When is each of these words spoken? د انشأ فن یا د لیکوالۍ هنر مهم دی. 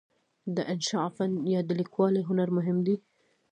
د 0.55 0.57
انشأ 0.71 1.03
فن 1.15 1.31
یا 1.53 1.59
د 1.65 1.69
لیکوالۍ 1.79 2.21
هنر 2.29 2.49
مهم 2.57 2.77
دی. 2.85 2.95